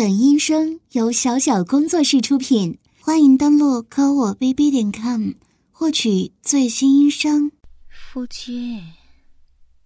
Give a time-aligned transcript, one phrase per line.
[0.00, 5.32] 本音声由小小工作室出品，欢迎登录科我 bb 点 com
[5.70, 7.52] 获取最新音声。
[7.86, 8.94] 夫君，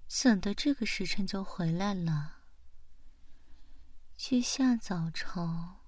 [0.06, 2.36] 怎的这个时辰就回来了？
[4.16, 5.80] 去下早朝，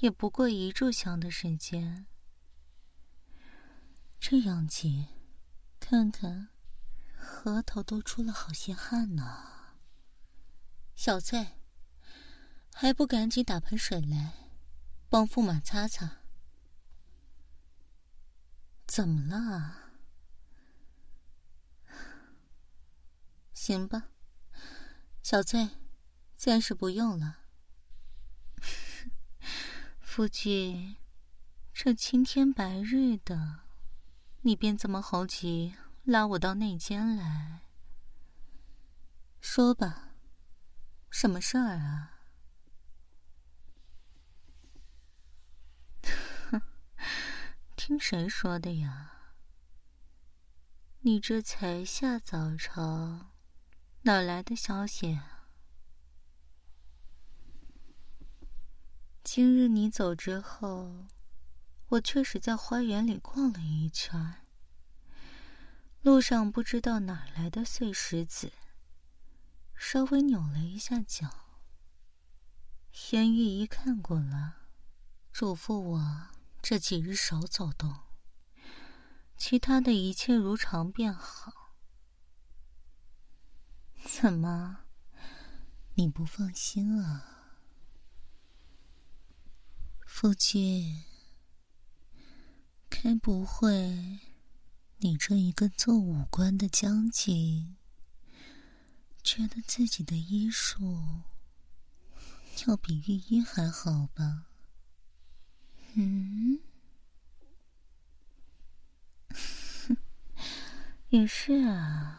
[0.00, 2.04] 也不过一炷香的时间。
[4.20, 5.06] 这样急，
[5.80, 6.48] 看看，
[7.46, 9.24] 额头都出了好些汗呢。
[10.94, 11.46] 小翠。
[12.72, 14.34] 还不赶紧打盆水来，
[15.08, 16.18] 帮驸马擦擦？
[18.86, 19.76] 怎么了？
[23.52, 24.08] 行吧，
[25.22, 25.68] 小翠，
[26.36, 27.40] 暂时不用了。
[30.00, 30.96] 夫君，
[31.72, 33.60] 这青天白日的，
[34.40, 37.60] 你便这么猴急，拉我到内间来？
[39.40, 40.14] 说吧，
[41.10, 42.09] 什么事儿啊？
[47.90, 49.34] 听谁说的呀？
[51.00, 53.32] 你这才下早朝，
[54.02, 55.48] 哪来的消息啊？
[59.24, 61.08] 今日你走之后，
[61.88, 64.36] 我确实在花园里逛了一圈。
[66.02, 68.52] 路上不知道哪来的碎石子，
[69.74, 71.58] 稍微扭了一下脚。
[72.92, 74.68] 轩玉一看过了，
[75.32, 76.28] 嘱咐我。
[76.62, 78.00] 这几日少走动，
[79.36, 81.74] 其他的一切如常便好。
[84.04, 84.84] 怎么，
[85.94, 87.58] 你不放心啊，
[90.06, 91.04] 夫君？
[92.88, 94.20] 该不会，
[94.98, 97.76] 你这一个做武官的将军，
[99.22, 101.22] 觉得自己的医术
[102.66, 104.49] 要比御医还好吧？
[105.94, 106.60] 嗯，
[111.10, 112.16] 也是啊。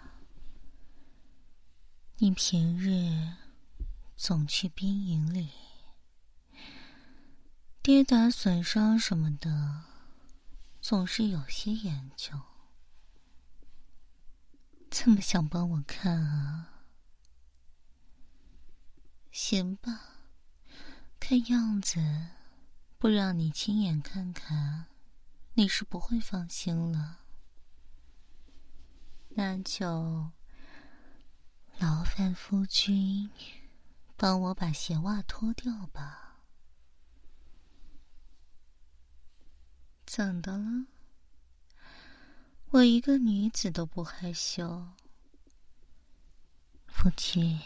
[2.18, 3.38] 你平日
[4.16, 5.50] 总去兵营里，
[7.82, 9.86] 跌打损伤什么的，
[10.82, 12.40] 总是有些研究。
[14.92, 16.84] 这么想帮我看啊？
[19.32, 20.18] 行吧，
[21.20, 22.00] 看样子。
[23.02, 24.86] 不让你亲眼看看，
[25.56, 27.22] 你是不会放心了。
[29.30, 30.30] 那就
[31.80, 33.32] 劳烦夫君
[34.16, 36.44] 帮我把鞋袜脱掉吧。
[40.06, 40.86] 怎的了？
[42.70, 44.90] 我一个女子都不害羞。
[46.86, 47.60] 夫君，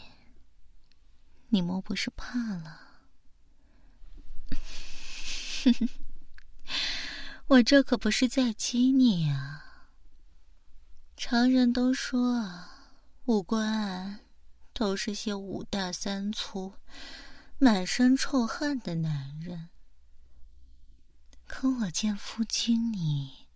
[1.50, 2.94] 你莫不是怕了？
[5.66, 5.90] 哼哼，
[7.48, 9.90] 我这可不是在激你啊。
[11.18, 12.52] 常人都说
[13.26, 14.20] 五，官
[14.74, 16.74] 都是些五大三粗、
[17.58, 19.70] 满身臭汗的男人。
[21.48, 23.47] 可我见夫君你，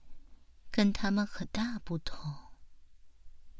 [0.71, 2.35] 跟他们可大不同。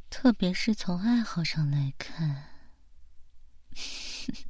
[0.09, 2.49] 特别是从爱好上来看，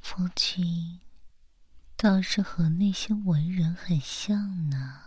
[0.00, 1.00] 夫君。
[2.02, 5.02] 倒是和那些文人很像呢。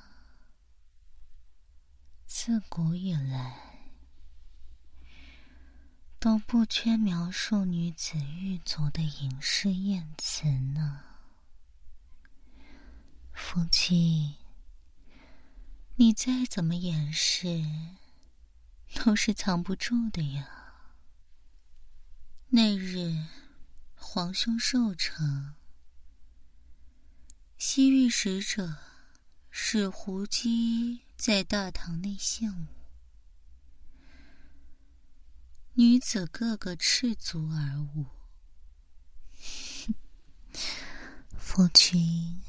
[2.28, 3.90] 自古以来，
[6.20, 11.02] 都不缺描述女子玉足的吟诗艳词呢。
[13.34, 14.36] 夫君，
[15.96, 17.66] 你再怎么掩饰，
[18.94, 20.48] 都是藏不住的呀。
[22.50, 23.26] 那日，
[23.96, 25.56] 皇兄寿辰。
[27.66, 28.76] 西域使者
[29.50, 32.68] 使胡姬在大堂内献舞，
[35.76, 38.08] 女子个个赤足而舞。
[41.40, 42.42] 夫君，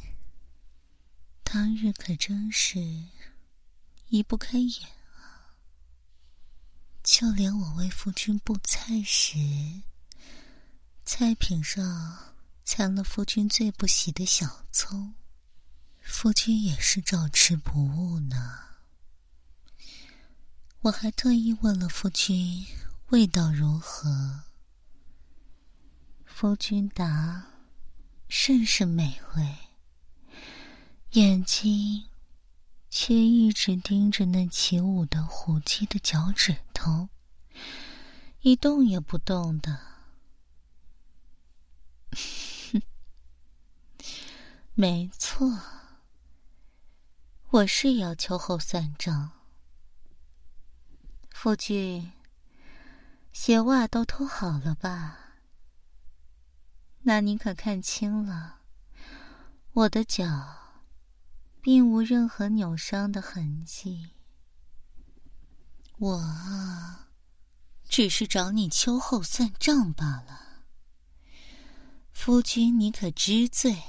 [1.45, 2.81] 当日可真是
[4.09, 4.89] 移不开眼
[5.21, 5.55] 啊！
[7.05, 9.39] 就连我为夫君布菜时，
[11.07, 12.34] 菜品上……
[12.65, 15.15] 掺了夫君最不喜的小葱，
[16.01, 18.59] 夫君也是照吃不误呢。
[20.81, 22.67] 我还特意问了夫君
[23.09, 24.45] 味道如何，
[26.25, 27.47] 夫君答
[28.29, 29.57] 甚是美味，
[31.13, 32.09] 眼睛
[32.89, 37.11] 却一直盯着那起舞的虎姬的脚趾头，
[38.41, 39.95] 一动也不动的。
[44.77, 45.49] 没错，
[47.51, 49.31] 我是要秋后算账。
[51.31, 52.13] 夫君，
[53.33, 55.37] 鞋袜都脱好了吧？
[57.03, 58.63] 那你可看清了，
[59.75, 60.27] 我的脚
[61.61, 64.11] 并无任何扭伤的痕迹。
[65.99, 66.21] 我，
[67.89, 70.65] 只是找你秋后算账罢了。
[72.11, 73.81] 夫君，你可知罪？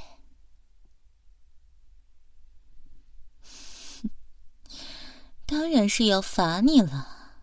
[5.48, 7.36] 当然是要罚你了。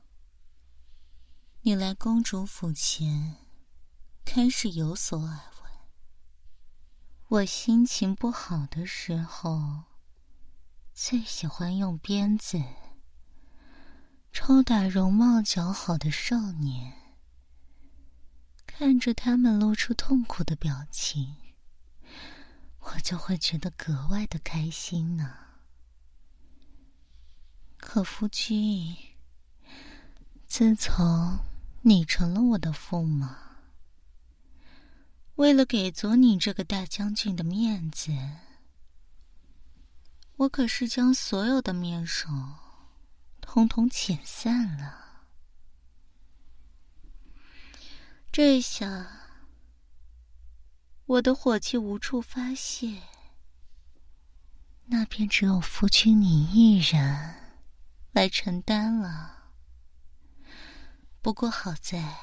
[1.60, 3.36] 你来公主府前，
[4.24, 5.28] 开始有所耳
[5.62, 5.72] 闻。
[7.28, 9.84] 我心情不好的时候，
[10.92, 12.60] 最喜欢用鞭子
[14.32, 16.92] 抽打容貌姣好的少年，
[18.66, 21.36] 看着他们露出痛苦的表情，
[22.80, 25.41] 我就会觉得格外的开心呢。
[27.84, 28.96] 可夫君，
[30.46, 31.38] 自从
[31.82, 33.36] 你成了我的驸马，
[35.34, 38.16] 为了给足你这个大将军的面子，
[40.36, 42.28] 我可是将所有的面首
[43.42, 45.24] 统统遣散了。
[48.30, 49.06] 这下，
[51.04, 53.02] 我的火气无处发泄，
[54.86, 57.41] 那便只有夫君你一人。
[58.12, 59.52] 来承担了。
[61.20, 62.18] 不过好在，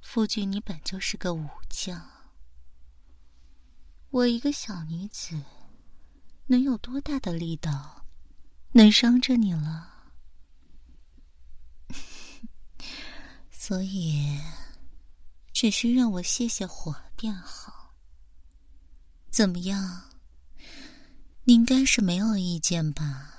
[0.00, 2.08] 夫君你本就是个武将，
[4.10, 5.38] 我一个小女子，
[6.46, 8.06] 能有多大的力道，
[8.72, 10.12] 能伤着你了？
[13.50, 14.40] 所以，
[15.52, 17.94] 只需让我泄泄火便好。
[19.30, 20.10] 怎么样？
[21.44, 23.31] 你应该是没有意见吧？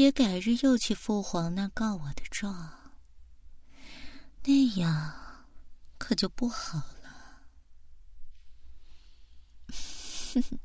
[0.00, 2.94] 别改日又去父皇那告我的状，
[4.44, 5.44] 那样
[5.98, 7.42] 可就不好了。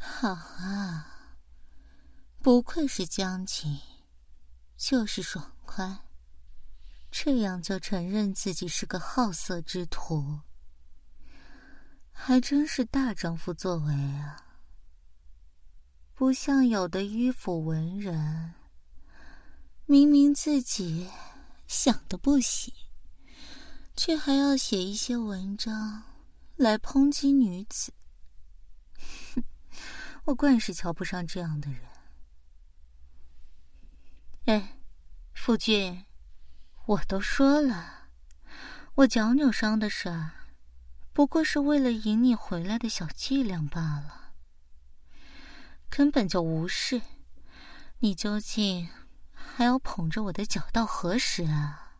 [0.00, 1.36] 好啊，
[2.40, 3.78] 不愧是将军，
[4.78, 6.06] 就是爽快，
[7.10, 10.40] 这样就承认自己是个好色之徒，
[12.10, 14.46] 还真是大丈夫作为啊。
[16.18, 18.52] 不像有的迂腐文人，
[19.86, 21.08] 明明自己
[21.68, 22.74] 想的不行，
[23.94, 26.02] 却还要写一些文章
[26.56, 27.92] 来抨击女子。
[29.32, 29.44] 哼，
[30.26, 31.82] 我惯是瞧不上这样的人。
[34.46, 34.76] 哎，
[35.32, 36.04] 夫君，
[36.86, 38.08] 我都说了，
[38.96, 40.32] 我脚扭伤的事儿，
[41.12, 44.27] 不过是为了引你回来的小伎俩罢了。
[45.90, 47.02] 根本就无视，
[47.98, 48.88] 你究竟
[49.32, 51.96] 还要捧着我的脚到何时啊？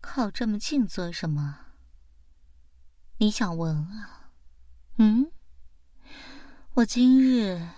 [0.00, 1.58] 靠这么近做什么？
[3.18, 4.30] 你想闻啊？
[4.98, 5.32] 嗯？
[6.74, 7.70] 我今日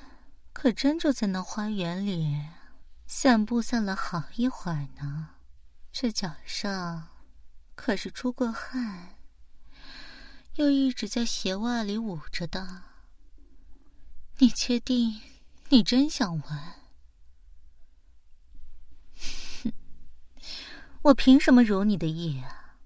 [0.52, 2.44] 可真就在那花园里
[3.06, 5.36] 散步散了好一会儿呢，
[5.92, 7.08] 这脚上
[7.74, 9.16] 可是出过汗，
[10.56, 12.82] 又一直在鞋袜里捂着的。
[14.40, 15.20] 你确定？
[15.70, 16.74] 你真想玩？
[21.02, 22.76] 我凭什么如你的意啊？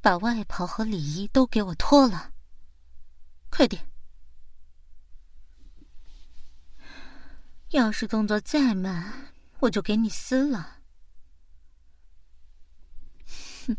[0.00, 2.32] 把外袍和里衣都给我脱了！
[3.50, 3.90] 快点！
[7.70, 10.78] 要是动作再慢，我就给你撕了！
[13.66, 13.76] 哼！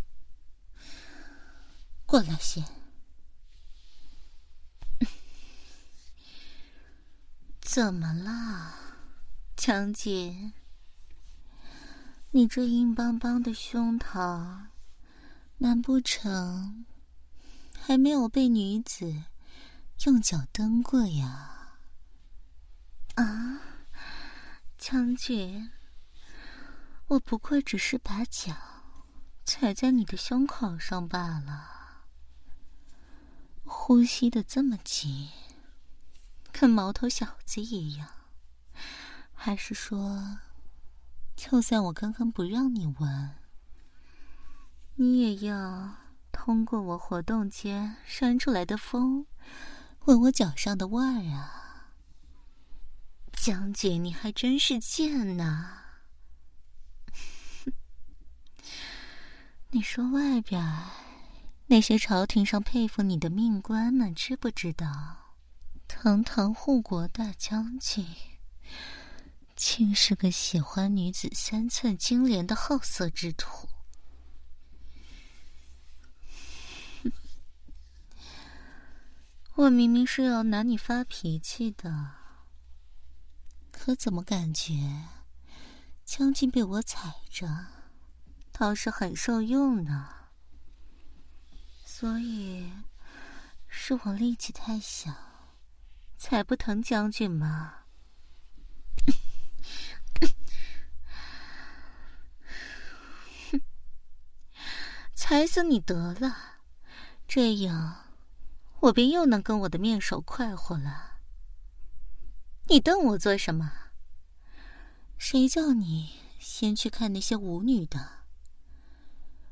[2.06, 2.64] 过来些。
[7.74, 8.74] 怎么了，
[9.56, 10.52] 将军？
[12.32, 14.66] 你这硬邦邦的胸膛，
[15.60, 16.86] 难不成
[17.80, 19.24] 还没有被女子
[20.06, 21.78] 用脚蹬过呀？
[23.16, 23.62] 啊，
[24.78, 25.72] 将军，
[27.08, 28.54] 我不过只是把脚
[29.46, 32.04] 踩在你的胸口上罢了，
[33.64, 35.30] 呼吸的这么急。
[36.62, 38.08] 跟毛头小子一样，
[39.34, 40.38] 还是说，
[41.36, 43.32] 就算我刚刚不让你闻，
[44.94, 45.96] 你也要
[46.32, 49.26] 通过我活动间扇出来的风，
[50.06, 51.90] 闻我脚上的味儿啊？
[53.34, 55.86] 将军，你还真是贱呐！
[59.72, 60.64] 你说外边
[61.66, 65.21] 那些朝廷上佩服你的命官们知不知道，
[65.94, 68.08] 堂堂护国大将军，
[69.56, 73.68] 竟是个喜欢女子三寸金莲的好色之徒？
[79.54, 82.14] 我明明是要拿你发脾气的，
[83.72, 84.74] 可怎么感觉
[86.04, 87.68] 将军被我踩着，
[88.52, 90.10] 倒是很受用呢？
[91.86, 92.72] 所以，
[93.68, 95.14] 是我力气太小，
[96.24, 97.78] 踩不疼将军吗？
[105.16, 106.60] 踩死你得了，
[107.28, 108.06] 这样
[108.82, 111.14] 我便又能跟我的面首快活了。
[112.68, 113.72] 你瞪我做什么？
[115.18, 118.26] 谁叫你先去看那些舞女的？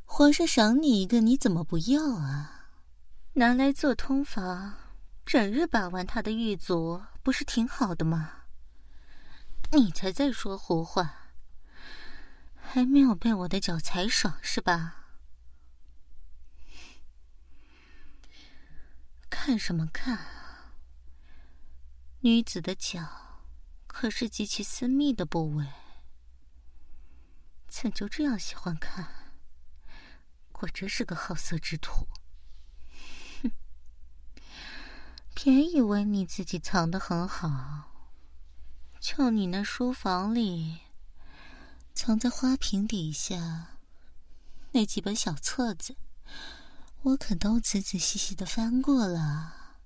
[0.05, 2.67] 皇上赏你一个，你怎么不要啊？
[3.33, 4.75] 拿来做通房，
[5.29, 8.45] 整日把玩他的玉足，不是挺好的吗？
[9.71, 11.33] 你才在说胡话，
[12.55, 15.05] 还没有被我的脚踩爽是吧？
[19.29, 20.73] 看什么看啊？
[22.21, 23.43] 女子的脚
[23.85, 25.67] 可是极其私密的部位，
[27.67, 29.31] 怎就这样喜欢看？
[30.51, 32.07] 果真是个好色之徒，
[33.43, 33.51] 哼！
[35.41, 37.93] 别以为你自己藏得很好，
[38.99, 40.79] 就你那书房里
[41.93, 43.67] 藏在花瓶底下
[44.73, 45.95] 那几本小册子，
[47.03, 49.77] 我可都仔仔细细的翻过了，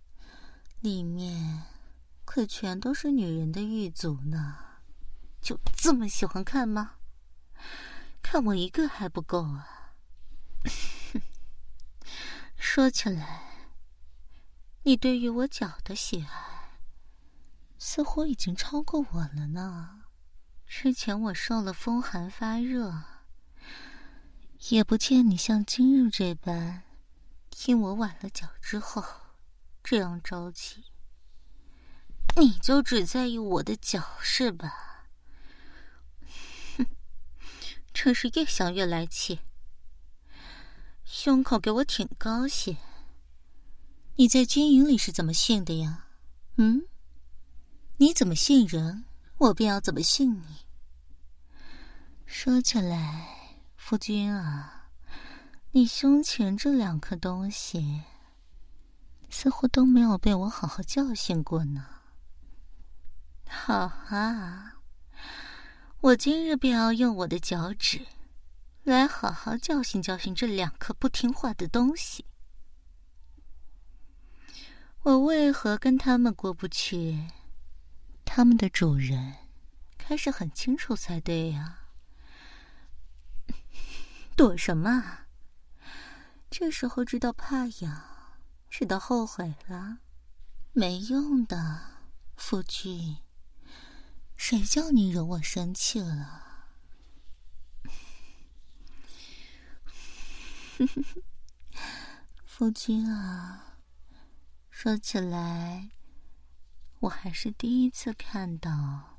[0.80, 1.62] 里面
[2.26, 4.58] 可全都是女人的玉足呢。
[5.40, 6.96] 就这么喜欢看吗？
[8.24, 9.94] 看我一个还不够啊！
[12.58, 13.53] 说起来，
[14.86, 16.80] 你对于我脚的喜爱，
[17.80, 20.04] 似乎已经超过我了呢。
[20.68, 23.02] 之前我受了风寒发热，
[24.68, 26.84] 也不见你像今日这般，
[27.50, 29.02] 听我崴了脚之后
[29.82, 30.84] 这样着急。
[32.36, 35.06] 你就只在意我的脚是吧？
[36.76, 36.86] 哼，
[37.94, 39.40] 真是越想越来气。
[41.06, 42.76] 胸口给我挺高些。
[44.16, 46.06] 你在军营里是怎么训的呀？
[46.58, 46.84] 嗯，
[47.98, 49.06] 你怎么训人，
[49.40, 50.44] 我便要怎么训你。
[52.28, 54.90] 说起来，夫君啊，
[55.72, 58.04] 你胸前这两颗东西，
[59.32, 61.84] 似乎都没有被我好好教训过呢。
[63.50, 63.74] 好
[64.10, 64.76] 啊，
[66.02, 68.06] 我今日便要用我的脚趾。
[68.84, 72.26] 来好好教训教训这两颗不听话的东西。
[75.04, 77.28] 我为何跟他们过不去？
[78.24, 79.36] 他们的主人
[79.98, 81.80] 开始很清楚才对呀。
[84.38, 85.26] 躲什么？
[86.50, 88.02] 这时候知道怕痒，
[88.70, 89.98] 知道后悔了，
[90.72, 91.82] 没用的，
[92.38, 93.18] 夫君。
[94.38, 96.68] 谁叫你惹我生气了？
[102.46, 103.73] 夫君啊，
[104.84, 105.92] 说起来，
[107.00, 109.18] 我还是第一次看到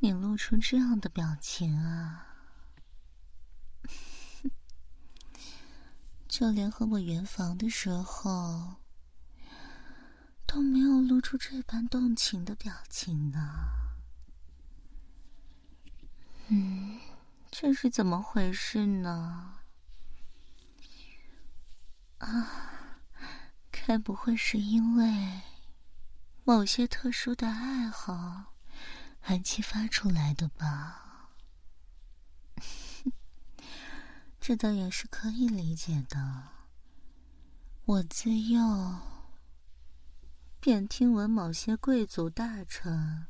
[0.00, 2.26] 你露出这样的表情啊！
[6.26, 8.78] 就连和我圆房的时候，
[10.44, 13.68] 都没有露出这般动情的表情呢。
[16.48, 16.98] 嗯，
[17.52, 19.60] 这是怎么回事呢？
[22.18, 22.77] 啊，
[23.88, 25.40] 该不会是因为
[26.44, 28.52] 某些特殊的爱好
[29.22, 31.30] 而激发出来的吧？
[34.38, 36.48] 这倒也是可以理解的。
[37.86, 38.98] 我自幼
[40.60, 43.26] 便听闻某些贵族大臣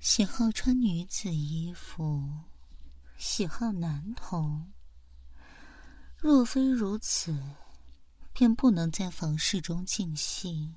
[0.00, 2.44] 喜好穿女子衣服，
[3.18, 4.72] 喜好男童。
[6.16, 7.38] 若非如此。
[8.34, 10.74] 便不能在房事中尽兴，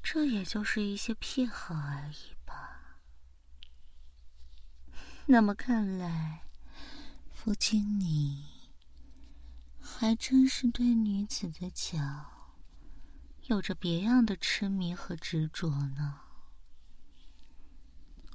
[0.00, 3.00] 这也就是一些癖好而已吧。
[5.26, 6.44] 那么看来，
[7.34, 8.70] 夫君你
[9.80, 11.98] 还真是对女子的脚
[13.46, 16.20] 有着别样的痴迷和执着呢。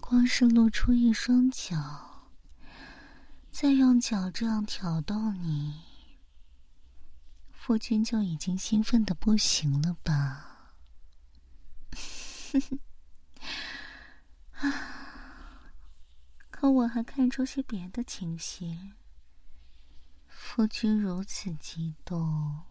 [0.01, 2.27] 光是露出一双脚，
[3.49, 5.90] 再用脚这样挑逗你。
[7.63, 10.73] 夫君就已经兴奋的不行了吧？
[16.49, 18.93] 可我还看出些别的情形。
[20.27, 22.63] 夫君如此激动，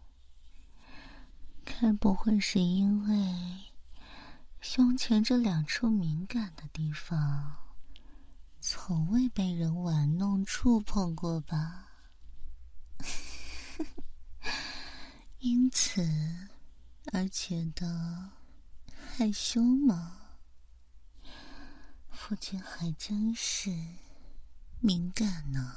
[1.63, 3.71] 该不会是因为
[4.59, 7.55] 胸前这两处敏感的地方
[8.59, 11.87] 从未被人玩弄触碰过吧？
[15.43, 16.03] 因此
[17.11, 18.29] 而觉得
[18.93, 20.37] 害羞吗？
[22.11, 23.75] 父亲还真是
[24.79, 25.73] 敏感呢。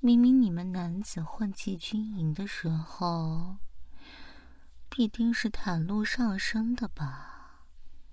[0.00, 3.58] 明明你们男子混迹军营的时候，
[4.88, 7.66] 必定是袒露上身的吧？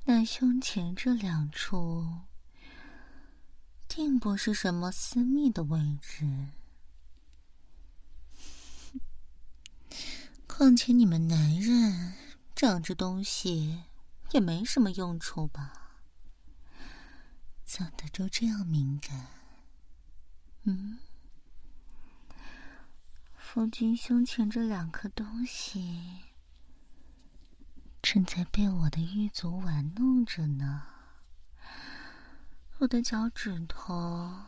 [0.06, 2.28] 那胸前这两处，
[3.88, 6.50] 定不是什么私密的位置。
[10.48, 12.14] 况且你们男人
[12.56, 13.84] 长这东西
[14.32, 15.92] 也没什么用处吧？
[17.64, 19.28] 怎的就这样敏感？
[20.64, 21.00] 嗯，
[23.36, 26.24] 夫君胸前这两颗东西
[28.02, 30.84] 正在被我的玉足玩弄着呢。
[32.80, 34.44] 我的脚趾头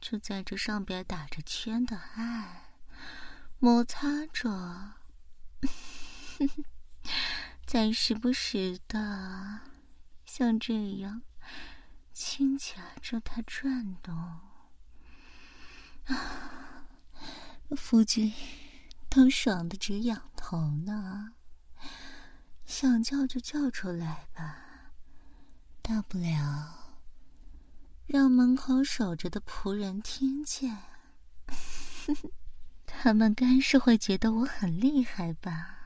[0.00, 2.61] 就在这上边打着圈的按，
[3.62, 4.94] 摩擦着。
[7.64, 9.60] 再时不时的
[10.24, 11.22] 像这样
[12.12, 14.12] 轻夹着它转动，
[16.06, 16.88] 啊，
[17.76, 18.34] 夫君
[19.08, 21.34] 都爽的直仰头呢。
[22.66, 24.90] 想叫就叫出来吧，
[25.80, 26.98] 大不了
[28.06, 30.76] 让门口守着的仆人听见。
[33.00, 35.78] 他们该是会觉得我很厉害吧？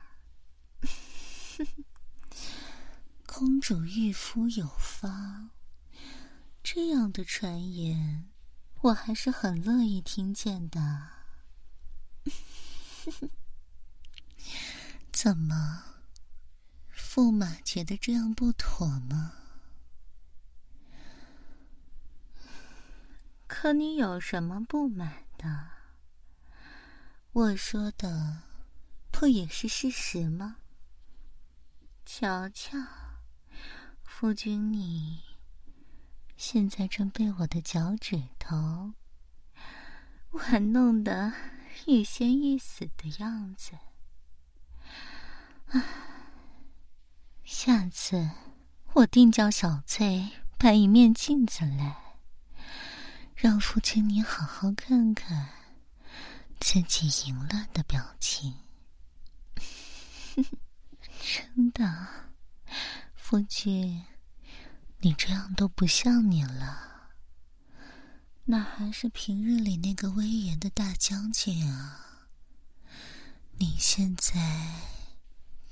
[3.25, 5.49] 公主御夫有方，
[6.61, 8.29] 这样的传言，
[8.81, 11.09] 我还是很乐意听见的。
[15.11, 15.83] 怎么，
[16.95, 19.33] 驸马觉得这样不妥吗？
[23.47, 25.76] 可你有什么不满的？
[27.37, 28.41] 我说的
[29.11, 30.55] 不也是事实吗？
[32.03, 32.79] 瞧瞧，
[34.03, 35.21] 夫君，你
[36.35, 38.93] 现在正被我的脚趾头
[40.31, 41.31] 玩弄得
[41.85, 43.73] 欲仙欲死的样子。
[45.67, 45.85] 啊，
[47.43, 48.31] 下次
[48.93, 52.15] 我定叫小翠搬一面镜子来，
[53.35, 55.56] 让夫君你好好看看。
[56.59, 58.55] 自己赢了的表情，
[60.35, 62.07] 真的，
[63.15, 64.03] 夫君，
[64.99, 67.11] 你这样都不像你了，
[68.45, 72.27] 哪还是平日里那个威严的大将军啊？
[73.59, 74.81] 你现在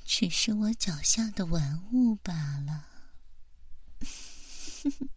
[0.04, 2.86] 只是我脚下的玩物罢了。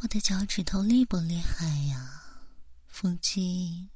[0.00, 2.17] 我的脚趾头厉不厉害呀？
[3.00, 3.88] 夫君，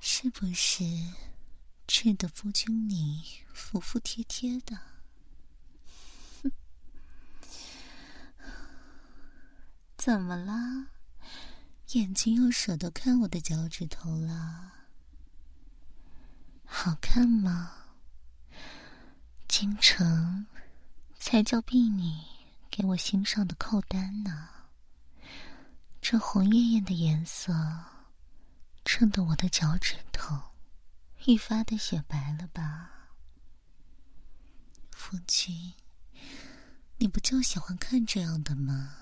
[0.00, 0.84] 是不是
[1.86, 3.22] 吃的夫君你
[3.54, 4.76] 服服帖帖的？
[9.96, 10.88] 怎么了？
[11.92, 14.72] 眼睛又舍得看我的脚趾头了？
[16.64, 17.70] 好看吗？
[19.46, 20.44] 京城
[21.20, 22.12] 才叫婢女
[22.68, 24.48] 给我心上的扣单呢。
[26.00, 27.54] 这红艳艳的颜色。
[28.84, 30.52] 衬得我的脚趾头
[31.26, 33.10] 愈发的雪白了吧，
[34.90, 35.74] 夫君，
[36.98, 38.96] 你不就喜欢看这样的吗？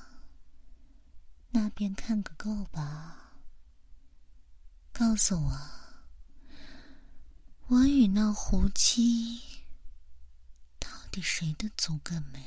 [1.51, 3.33] 那便看个够吧。
[4.93, 5.61] 告诉我，
[7.69, 9.41] 我与那胡姬
[10.79, 12.47] 到底谁的足更美？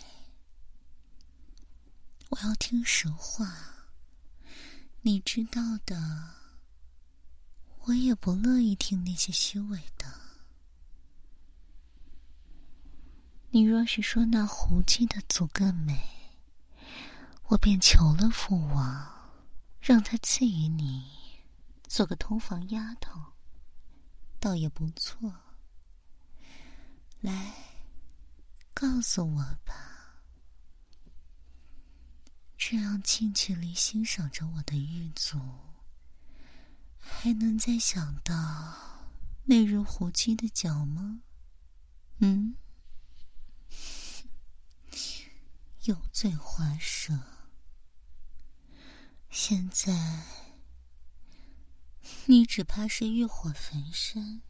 [2.29, 3.85] 我要听实话，
[5.01, 6.42] 你知道的。
[7.85, 10.05] 我也不乐意听那些虚伪的。
[13.49, 16.01] 你若是说那胡姬的足更美，
[17.47, 19.31] 我便求了父王，
[19.81, 21.05] 让他赐予你
[21.83, 23.33] 做个通房丫头，
[24.39, 25.33] 倒也不错。
[27.19, 27.53] 来，
[28.73, 30.23] 告诉我吧，
[32.57, 35.37] 这样近距离欣赏着我的玉足。
[37.05, 39.09] 还能再想到
[39.45, 41.21] 那日虎姬的脚吗？
[42.19, 42.55] 嗯，
[45.83, 47.19] 有罪滑舌。
[49.29, 50.23] 现在
[52.25, 54.41] 你只怕是欲火焚身，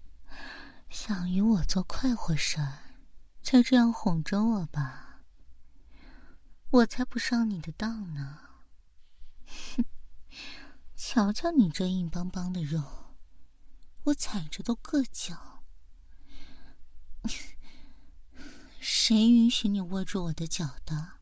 [0.89, 2.79] 想与我做快活事儿，
[3.41, 5.21] 才这样哄着我吧？
[6.69, 8.39] 我才不上你的当呢！
[9.75, 9.85] 哼，
[11.05, 12.81] 瞧瞧你这硬邦邦的肉，
[14.03, 15.61] 我踩着都硌脚。
[18.79, 21.19] 谁允许你握住我的脚的？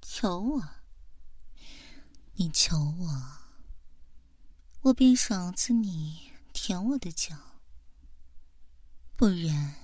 [0.00, 0.62] 求我，
[2.34, 3.38] 你求我，
[4.82, 7.34] 我便赏赐你舔我的脚；
[9.16, 9.74] 不然，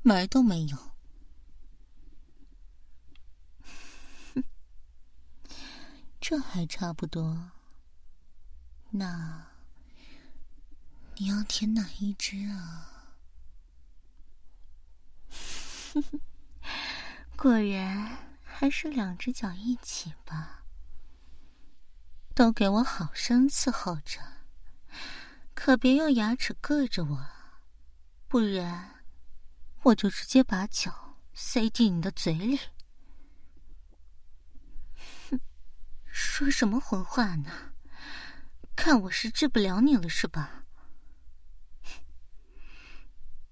[0.00, 0.76] 门儿都没有。
[4.34, 4.42] 哼，
[6.28, 7.52] 这还差不多。
[8.90, 9.46] 那
[11.18, 13.14] 你要舔哪一只啊？
[17.38, 18.26] 果然。
[18.42, 20.64] 还是两只脚一起吧，
[22.34, 24.18] 都给我好生伺候着，
[25.54, 27.26] 可别用牙齿硌着我，
[28.26, 29.04] 不然
[29.82, 32.58] 我就直接把脚塞进你的嘴里。
[35.28, 35.38] 哼，
[36.18, 37.74] 说什么混话呢？
[38.74, 40.64] 看我是治不了你了是吧？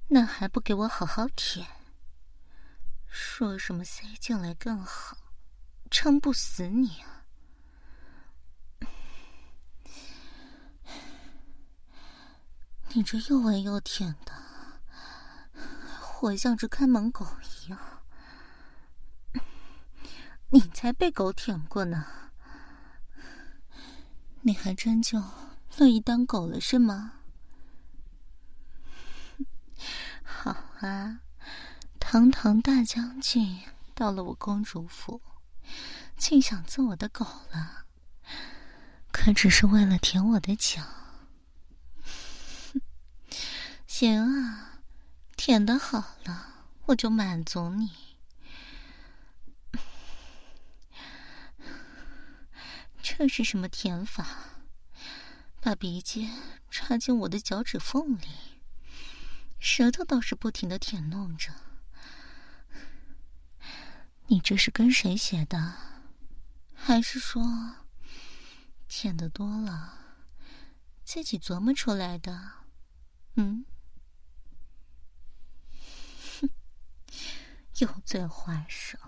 [0.08, 1.66] 那还不给我好好舔？
[3.06, 5.18] 说什么塞进来更好，
[5.90, 7.26] 撑不死你啊！
[12.94, 14.32] 你这又闻又舔的，
[16.00, 17.78] 活像只看门狗一样。
[20.48, 22.23] 你才被狗舔过呢，
[24.46, 25.22] 你还真就
[25.78, 27.12] 乐意当狗了是吗？
[30.22, 31.20] 好啊。
[31.98, 33.60] 堂堂大将军
[33.94, 35.22] 到了我公主府，
[36.18, 37.86] 竟想做我的狗了？
[39.10, 40.82] 可只是为了舔我的脚？
[43.88, 44.80] 行啊，
[45.36, 47.90] 舔的好了，我就满足你。
[53.06, 54.26] 这是什么舔法？
[55.60, 56.32] 把鼻尖
[56.70, 58.62] 插进我的脚趾缝里，
[59.58, 61.52] 舌头倒是不停的舔弄着。
[64.28, 65.74] 你这是跟谁学的？
[66.72, 67.42] 还是说
[68.88, 69.98] 舔的多了，
[71.04, 72.52] 自己琢磨出来的？
[73.34, 73.66] 嗯？
[76.40, 76.48] 哼，
[77.80, 78.98] 油嘴滑舌，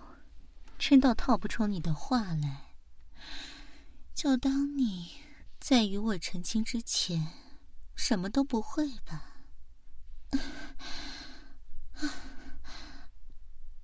[0.79, 2.66] 真到套不出你的话来。
[4.17, 5.21] 就当你
[5.61, 7.35] 在与我成亲之前，
[7.95, 9.37] 什么都不会吧？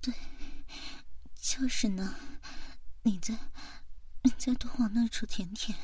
[0.01, 0.11] 对。
[1.39, 2.15] 就是呢，
[3.03, 3.37] 你再，
[4.23, 5.77] 你再多往那处舔舔。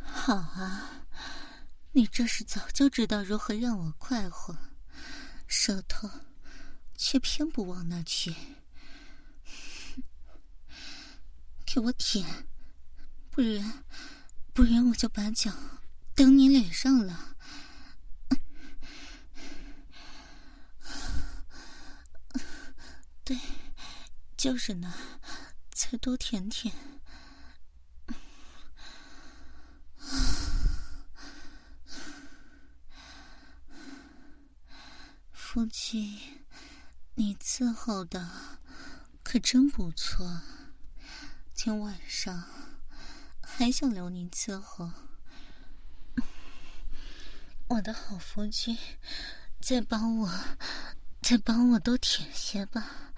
[0.00, 1.06] 好啊，
[1.90, 4.56] 你这是早就知道如何让我快活，
[5.48, 6.08] 舌头
[6.94, 8.32] 却偏不往那去。
[11.74, 12.46] 给我舔，
[13.30, 13.82] 不然，
[14.52, 15.50] 不然我就把脚
[16.14, 17.34] 蹬你脸上了。
[23.24, 23.38] 对，
[24.36, 24.92] 就是呢，
[25.70, 26.74] 再多舔舔。
[35.32, 36.20] 夫君，
[37.14, 38.30] 你伺候的
[39.22, 40.42] 可真不错，
[41.54, 42.44] 今晚上
[43.40, 44.90] 还想留您伺候。
[47.68, 48.76] 我的好夫君，
[49.60, 50.30] 再帮我。
[51.20, 53.12] 再帮我多舔些吧，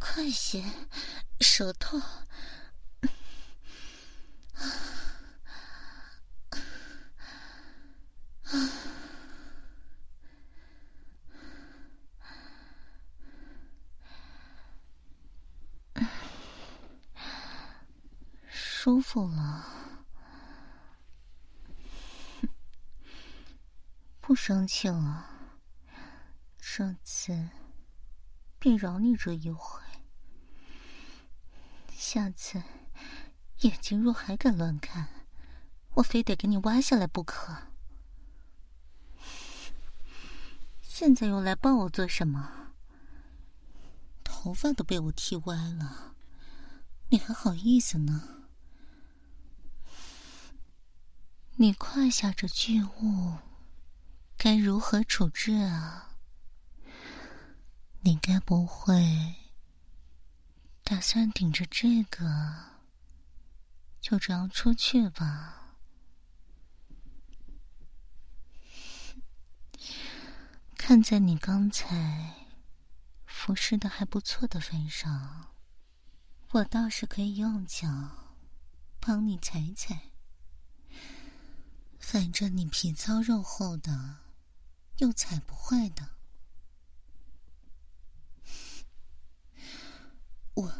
[0.00, 0.64] 快些，
[1.40, 2.02] 舌头。
[19.14, 19.64] 服了，
[24.20, 25.30] 不生气了。
[26.58, 27.50] 这次
[28.58, 29.80] 便饶你这一回，
[31.92, 32.60] 下次
[33.60, 35.08] 眼睛若还敢乱看，
[35.90, 37.68] 我非得给你挖下来不可。
[40.82, 42.72] 现在又来抱我做什么？
[44.24, 46.16] 头发都被我剃歪了，
[47.10, 48.40] 你还好意思呢？
[51.64, 53.38] 你胯下这巨物
[54.36, 56.10] 该如何处置啊？
[58.02, 59.34] 你该不会
[60.82, 62.26] 打算顶着这个
[63.98, 65.78] 就这样出去吧？
[70.76, 72.50] 看在你刚才
[73.24, 75.54] 服侍的还不错的份上，
[76.50, 77.88] 我倒是可以用脚
[79.00, 80.10] 帮你踩踩。
[82.06, 84.18] 反正你皮糙肉厚的，
[84.98, 86.10] 又踩不坏的。
[90.52, 90.72] 我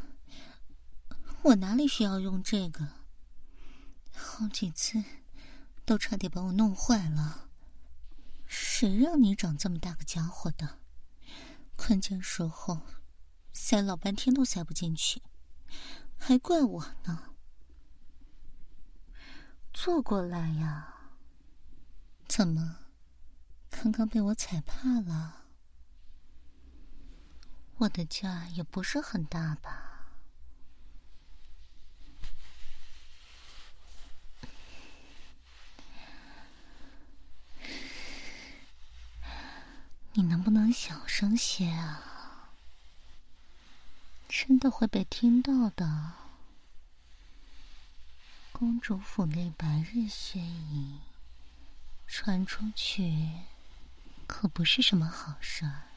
[1.43, 2.87] 我哪里需要用这个？
[4.13, 5.03] 好几次
[5.87, 7.49] 都差点把我弄坏了。
[8.47, 10.79] 谁让你长这么大个家伙的？
[11.75, 12.83] 关键时候
[13.53, 15.23] 塞老半天都塞不进去，
[16.17, 17.35] 还怪我呢。
[19.73, 20.91] 坐过来呀。
[22.37, 22.79] 怎么，
[23.71, 25.45] 刚刚被我踩怕了？
[27.77, 30.09] 我的劲儿也不是很大吧？
[40.15, 42.51] 你能不能小声些啊？
[44.29, 46.15] 真的会被听到的。
[48.51, 50.99] 公主府内白日宣淫。
[52.17, 53.29] 传出去
[54.29, 55.89] 可不是什么好事儿，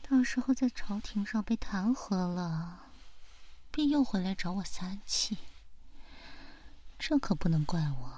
[0.00, 2.84] 到时候在朝廷上被弹劾了，
[3.72, 5.38] 便又回来找我撒气，
[7.00, 8.12] 这可不能怪我。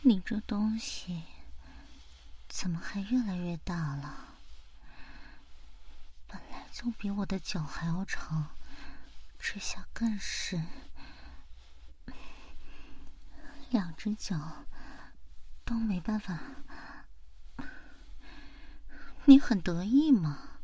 [0.00, 1.22] 你这东西
[2.48, 4.29] 怎么还越来越大了？
[6.72, 8.56] 就比我的脚还要长，
[9.38, 10.62] 这下更是，
[13.70, 14.64] 两只脚
[15.64, 16.40] 都没办法。
[19.26, 20.60] 你很得意吗？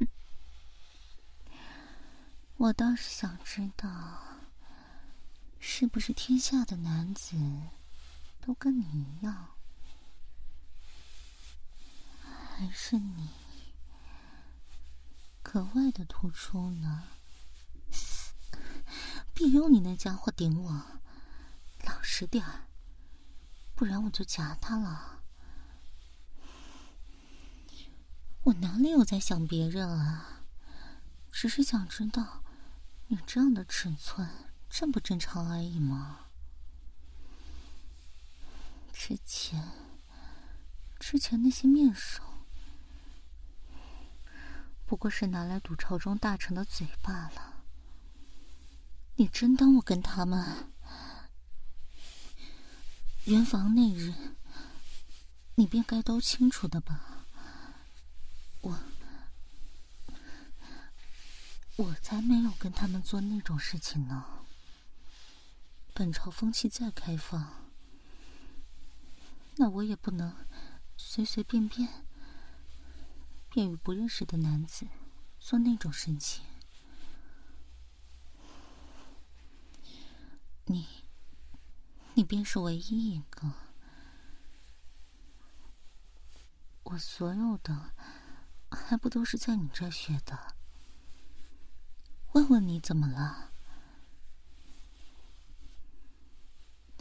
[2.56, 4.20] 我倒是想知道，
[5.60, 7.36] 是不是天下的男子
[8.40, 9.50] 都跟你一样，
[12.22, 13.43] 还是你？
[15.44, 17.04] 格外的突出呢，
[19.34, 20.86] 别用你那家伙顶我，
[21.84, 22.66] 老实点儿，
[23.76, 25.22] 不然我就夹他了。
[28.44, 30.40] 我哪里有在想别人啊？
[31.30, 32.42] 只是想知道，
[33.08, 34.28] 你这样的尺寸
[34.70, 36.26] 正不正常而已嘛。
[38.92, 39.70] 之前，
[40.98, 42.33] 之前那些面首。
[44.86, 47.64] 不过是拿来堵朝中大臣的嘴罢了。
[49.16, 50.72] 你真当我跟他们
[53.24, 54.12] 圆房那日，
[55.54, 57.26] 你便该都清楚的吧？
[58.60, 58.78] 我
[61.76, 64.24] 我才没有跟他们做那种事情呢。
[65.92, 67.70] 本朝风气再开放，
[69.56, 70.34] 那我也不能
[70.96, 72.03] 随随便便。
[73.54, 74.88] 便与不认识的男子
[75.38, 76.44] 做那种事情，
[80.64, 81.04] 你，
[82.14, 83.52] 你便是唯一一个。
[86.82, 87.92] 我所有的
[88.72, 90.56] 还不都是在你这学的？
[92.32, 93.52] 问问你怎么了？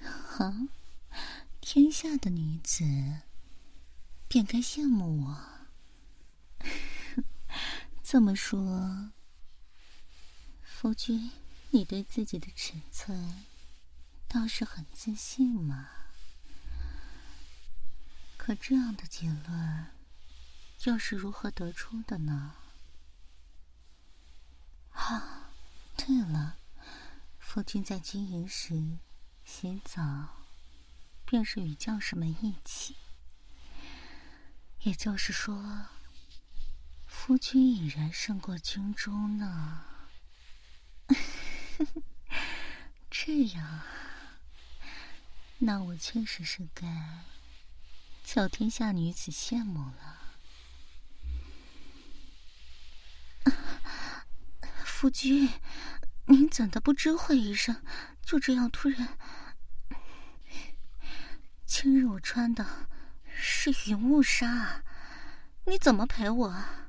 [0.03, 0.67] 哈，
[1.59, 2.83] 天下的女子
[4.27, 5.52] 便该羡慕我。
[8.13, 9.09] 这么说，
[10.61, 11.31] 夫君，
[11.71, 13.43] 你对自己的尺寸
[14.27, 15.89] 倒是很自信嘛？
[18.37, 19.87] 可这样的结论
[20.83, 22.53] 又是如何得出的呢？
[24.91, 25.49] 啊，
[25.97, 26.59] 对了，
[27.39, 28.99] 夫君在军营时
[29.43, 30.45] 洗澡，
[31.25, 32.95] 便是与将士们一起，
[34.81, 35.87] 也就是说。
[37.25, 39.85] 夫君已然胜过军中呢，
[43.09, 43.79] 这样，
[45.59, 47.23] 那我确实是该
[48.25, 50.35] 叫天下女子羡慕了。
[54.83, 55.49] 夫君，
[56.25, 57.81] 您怎的不知会一声，
[58.21, 59.17] 就这样突然
[61.65, 62.89] 今日我穿的
[63.25, 64.83] 是云雾纱，
[65.67, 66.82] 你怎么陪我啊？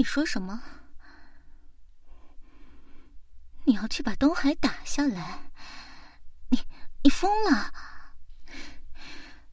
[0.00, 0.62] 你说什么？
[3.66, 5.50] 你要去把东海打下来？
[6.48, 6.58] 你
[7.04, 7.70] 你疯了？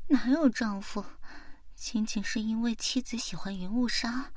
[0.07, 1.03] 哪有丈夫
[1.75, 4.31] 仅仅是因为妻子喜欢云雾纱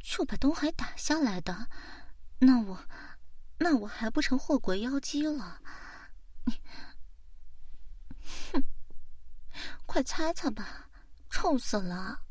[0.00, 1.68] 就把东海打下来的？
[2.40, 2.84] 那我
[3.58, 5.62] 那我还不成祸国妖姬了？
[6.46, 6.60] 你
[8.52, 8.64] 哼，
[9.86, 10.88] 快擦擦吧！
[11.30, 12.24] 臭死了！